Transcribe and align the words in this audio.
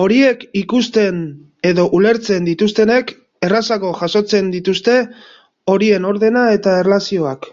Horiek 0.00 0.42
ikusten 0.62 1.20
edo 1.70 1.84
ulertzen 2.00 2.50
dituztenek 2.50 3.14
errazago 3.50 3.94
jasotzen 4.02 4.50
dituzte 4.58 5.00
horien 5.76 6.14
ordena 6.14 6.46
eta 6.60 6.76
erlazioak. 6.84 7.50